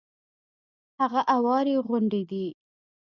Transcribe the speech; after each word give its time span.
هغه 0.99 1.21
اوارې 1.35 1.75
غونډې 1.87 2.21
دي. 2.29 2.45